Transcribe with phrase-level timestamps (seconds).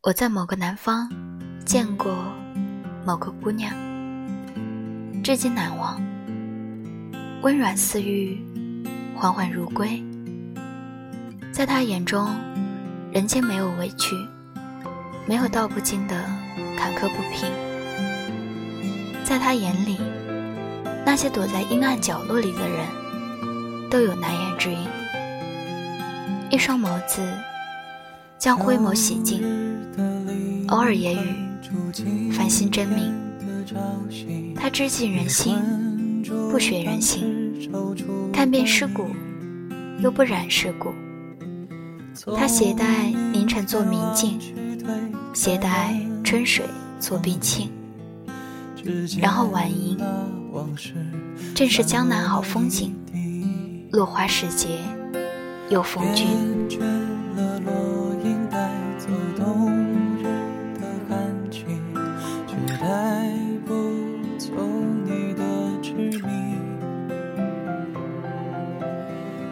[0.00, 1.10] 我在某个南方
[1.66, 2.14] 见过
[3.04, 3.74] 某个姑娘，
[5.24, 6.00] 至今难忘。
[7.42, 8.40] 温软似玉，
[9.16, 10.00] 缓缓如归。
[11.52, 12.32] 在她眼中，
[13.12, 14.14] 人间没有委屈，
[15.26, 16.14] 没有道不尽的
[16.78, 17.50] 坎坷不平。
[19.24, 19.98] 在她眼里，
[21.04, 22.86] 那些躲在阴暗角落里的人，
[23.90, 24.88] 都有难言之隐。
[26.52, 27.20] 一双眸子。
[28.38, 29.42] 将灰眸洗净，
[30.68, 33.14] 偶尔言语，繁星真明。
[34.54, 37.70] 他知尽人心，不学人心，
[38.32, 39.06] 看遍世故，
[40.00, 40.92] 又不染世故。
[42.36, 44.38] 他携带凌晨做明镜，
[45.32, 46.66] 携带春水
[47.00, 47.70] 做冰清。
[49.20, 49.98] 然后晚吟，
[51.54, 52.94] 正是江南好风景，
[53.90, 54.68] 落花时节
[55.70, 56.28] 又逢君。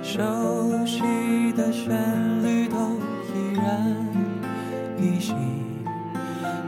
[0.02, 2.76] 熟悉的旋律都
[3.34, 3.96] 依然
[4.98, 5.34] 依稀，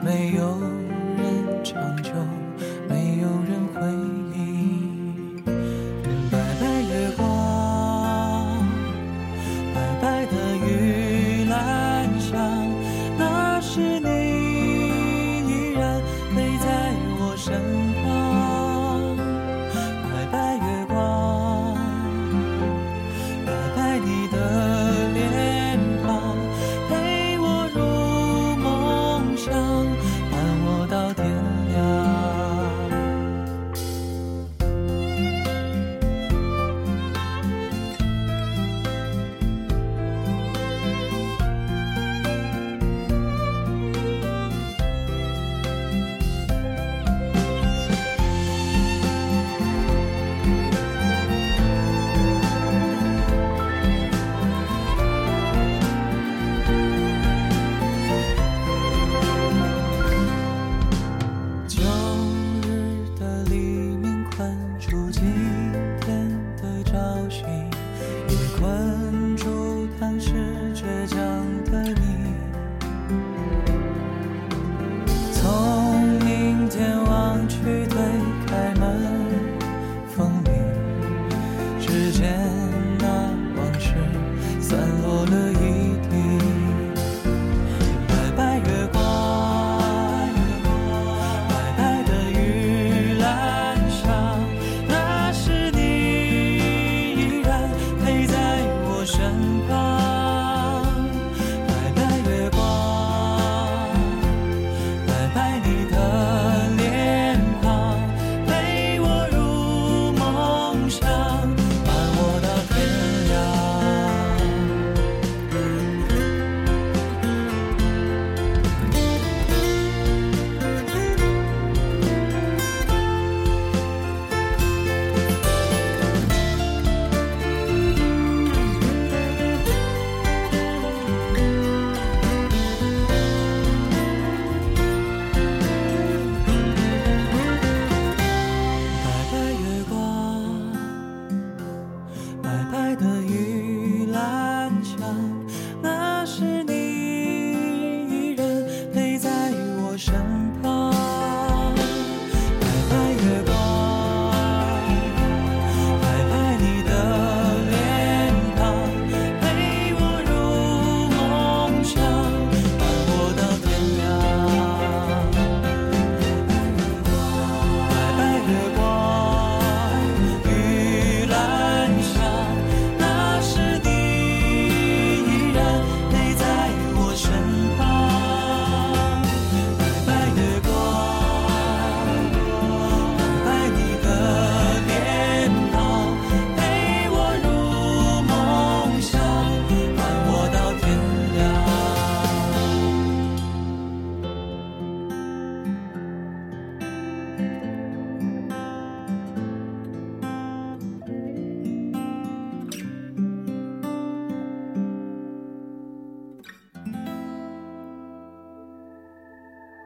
[0.02, 0.77] 没有。
[30.88, 31.57] 到天。